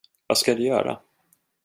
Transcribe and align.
Vad 0.27 0.37
ska 0.37 0.55
du 0.55 0.63
göra? 0.65 0.99